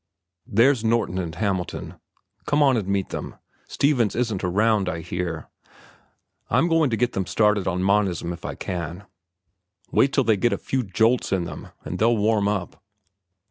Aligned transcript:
"There's 0.47 0.83
Norton 0.83 1.19
and 1.19 1.35
Hamilton; 1.35 1.93
come 2.47 2.63
on 2.63 2.75
and 2.75 2.87
meet 2.87 3.09
them. 3.09 3.35
Stevens 3.67 4.15
isn't 4.15 4.43
around, 4.43 4.89
I 4.89 5.01
hear. 5.01 5.47
I'm 6.49 6.67
going 6.67 6.89
to 6.89 6.97
get 6.97 7.11
them 7.13 7.27
started 7.27 7.67
on 7.67 7.83
monism 7.83 8.33
if 8.33 8.43
I 8.43 8.55
can. 8.55 9.05
Wait 9.91 10.11
till 10.11 10.23
they 10.23 10.37
get 10.37 10.53
a 10.53 10.57
few 10.57 10.81
jolts 10.81 11.31
in 11.31 11.43
them 11.45 11.67
and 11.85 11.99
they'll 11.99 12.17
warm 12.17 12.47
up." 12.47 12.83